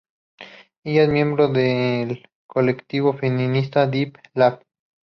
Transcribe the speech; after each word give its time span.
Ella 0.83 1.03
es 1.03 1.09
miembro 1.09 1.47
del 1.47 2.27
colectivo 2.47 3.13
feminista 3.13 3.85
Deep 3.85 4.17
Lab. 4.33 4.63